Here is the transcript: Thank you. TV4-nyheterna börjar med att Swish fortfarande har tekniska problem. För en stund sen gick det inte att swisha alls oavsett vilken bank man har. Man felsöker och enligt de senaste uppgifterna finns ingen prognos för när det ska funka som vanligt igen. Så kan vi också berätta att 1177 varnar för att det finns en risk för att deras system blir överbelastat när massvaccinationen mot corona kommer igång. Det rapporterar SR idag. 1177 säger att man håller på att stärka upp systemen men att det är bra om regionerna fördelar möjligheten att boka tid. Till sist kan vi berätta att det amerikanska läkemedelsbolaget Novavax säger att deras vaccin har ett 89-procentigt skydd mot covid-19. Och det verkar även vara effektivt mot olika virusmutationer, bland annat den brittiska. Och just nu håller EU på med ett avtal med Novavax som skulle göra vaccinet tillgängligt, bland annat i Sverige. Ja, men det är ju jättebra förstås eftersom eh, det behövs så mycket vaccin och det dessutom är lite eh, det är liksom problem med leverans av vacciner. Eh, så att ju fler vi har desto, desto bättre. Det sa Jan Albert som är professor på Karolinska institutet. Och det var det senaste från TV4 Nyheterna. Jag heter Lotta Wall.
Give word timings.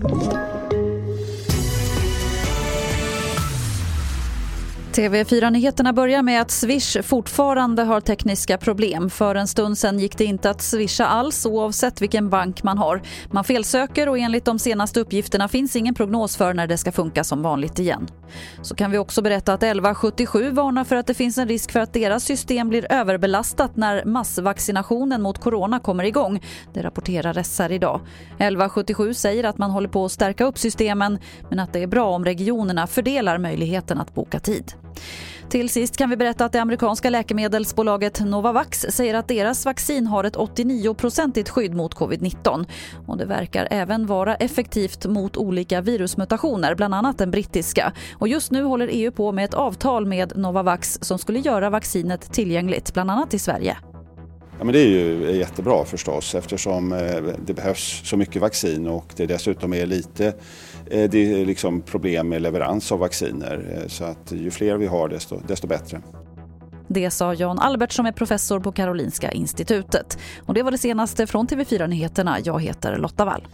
Thank 0.00 0.32
you. 0.32 0.57
TV4-nyheterna 4.98 5.92
börjar 5.92 6.22
med 6.22 6.40
att 6.40 6.50
Swish 6.50 7.02
fortfarande 7.02 7.82
har 7.82 8.00
tekniska 8.00 8.58
problem. 8.58 9.10
För 9.10 9.34
en 9.34 9.48
stund 9.48 9.78
sen 9.78 9.98
gick 9.98 10.18
det 10.18 10.24
inte 10.24 10.50
att 10.50 10.62
swisha 10.62 11.06
alls 11.06 11.46
oavsett 11.46 12.02
vilken 12.02 12.30
bank 12.30 12.62
man 12.62 12.78
har. 12.78 13.02
Man 13.30 13.44
felsöker 13.44 14.08
och 14.08 14.18
enligt 14.18 14.44
de 14.44 14.58
senaste 14.58 15.00
uppgifterna 15.00 15.48
finns 15.48 15.76
ingen 15.76 15.94
prognos 15.94 16.36
för 16.36 16.54
när 16.54 16.66
det 16.66 16.78
ska 16.78 16.92
funka 16.92 17.24
som 17.24 17.42
vanligt 17.42 17.78
igen. 17.78 18.06
Så 18.62 18.74
kan 18.74 18.90
vi 18.90 18.98
också 18.98 19.22
berätta 19.22 19.52
att 19.52 19.62
1177 19.62 20.50
varnar 20.50 20.84
för 20.84 20.96
att 20.96 21.06
det 21.06 21.14
finns 21.14 21.38
en 21.38 21.48
risk 21.48 21.72
för 21.72 21.80
att 21.80 21.92
deras 21.92 22.24
system 22.24 22.68
blir 22.68 22.92
överbelastat 22.92 23.76
när 23.76 24.04
massvaccinationen 24.04 25.22
mot 25.22 25.38
corona 25.38 25.80
kommer 25.80 26.04
igång. 26.04 26.42
Det 26.74 26.82
rapporterar 26.82 27.42
SR 27.42 27.72
idag. 27.72 28.00
1177 28.30 29.14
säger 29.14 29.44
att 29.44 29.58
man 29.58 29.70
håller 29.70 29.88
på 29.88 30.04
att 30.04 30.12
stärka 30.12 30.44
upp 30.44 30.58
systemen 30.58 31.18
men 31.50 31.58
att 31.58 31.72
det 31.72 31.82
är 31.82 31.86
bra 31.86 32.10
om 32.10 32.24
regionerna 32.24 32.86
fördelar 32.86 33.38
möjligheten 33.38 34.00
att 34.00 34.14
boka 34.14 34.40
tid. 34.40 34.72
Till 35.48 35.68
sist 35.68 35.96
kan 35.96 36.10
vi 36.10 36.16
berätta 36.16 36.44
att 36.44 36.52
det 36.52 36.58
amerikanska 36.58 37.10
läkemedelsbolaget 37.10 38.20
Novavax 38.20 38.80
säger 38.80 39.14
att 39.14 39.28
deras 39.28 39.64
vaccin 39.64 40.06
har 40.06 40.24
ett 40.24 40.36
89-procentigt 40.36 41.48
skydd 41.48 41.74
mot 41.74 41.94
covid-19. 41.94 42.66
Och 43.06 43.16
det 43.16 43.24
verkar 43.24 43.68
även 43.70 44.06
vara 44.06 44.34
effektivt 44.34 45.06
mot 45.06 45.36
olika 45.36 45.80
virusmutationer, 45.80 46.74
bland 46.74 46.94
annat 46.94 47.18
den 47.18 47.30
brittiska. 47.30 47.92
Och 48.14 48.28
just 48.28 48.50
nu 48.50 48.62
håller 48.62 48.88
EU 48.92 49.12
på 49.12 49.32
med 49.32 49.44
ett 49.44 49.54
avtal 49.54 50.06
med 50.06 50.32
Novavax 50.36 50.98
som 51.02 51.18
skulle 51.18 51.38
göra 51.38 51.70
vaccinet 51.70 52.32
tillgängligt, 52.32 52.94
bland 52.94 53.10
annat 53.10 53.34
i 53.34 53.38
Sverige. 53.38 53.76
Ja, 54.58 54.64
men 54.64 54.72
det 54.72 54.78
är 54.78 54.86
ju 54.86 55.36
jättebra 55.36 55.84
förstås 55.84 56.34
eftersom 56.34 56.92
eh, 56.92 57.22
det 57.46 57.54
behövs 57.54 58.00
så 58.04 58.16
mycket 58.16 58.42
vaccin 58.42 58.86
och 58.86 59.12
det 59.16 59.26
dessutom 59.26 59.74
är 59.74 59.86
lite 59.86 60.26
eh, 60.86 61.10
det 61.10 61.40
är 61.40 61.46
liksom 61.46 61.80
problem 61.80 62.28
med 62.28 62.42
leverans 62.42 62.92
av 62.92 62.98
vacciner. 62.98 63.78
Eh, 63.82 63.88
så 63.88 64.04
att 64.04 64.32
ju 64.32 64.50
fler 64.50 64.76
vi 64.76 64.86
har 64.86 65.08
desto, 65.08 65.40
desto 65.48 65.66
bättre. 65.66 66.00
Det 66.88 67.10
sa 67.10 67.34
Jan 67.34 67.58
Albert 67.58 67.92
som 67.92 68.06
är 68.06 68.12
professor 68.12 68.60
på 68.60 68.72
Karolinska 68.72 69.32
institutet. 69.32 70.18
Och 70.46 70.54
det 70.54 70.62
var 70.62 70.70
det 70.70 70.78
senaste 70.78 71.26
från 71.26 71.46
TV4 71.46 71.86
Nyheterna. 71.86 72.38
Jag 72.44 72.62
heter 72.62 72.98
Lotta 72.98 73.24
Wall. 73.24 73.46